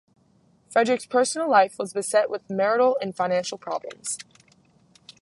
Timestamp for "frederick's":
0.67-1.05